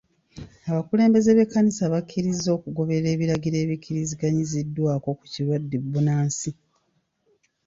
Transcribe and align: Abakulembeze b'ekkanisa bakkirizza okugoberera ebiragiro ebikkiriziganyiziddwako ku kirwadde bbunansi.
Abakulembeze 0.69 1.29
b'ekkanisa 1.37 1.83
bakkirizza 1.93 2.49
okugoberera 2.57 3.07
ebiragiro 3.15 3.57
ebikkiriziganyiziddwako 3.63 5.09
ku 5.17 5.23
kirwadde 5.31 5.75
bbunansi. 5.83 6.51